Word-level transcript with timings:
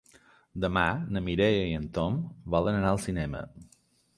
Demà 0.63 0.85
na 1.17 1.21
Mireia 1.27 1.67
i 1.73 1.75
en 1.81 1.85
Tom 1.99 2.17
volen 2.57 2.79
anar 2.81 2.95
al 2.95 3.03
cinema. 3.05 3.45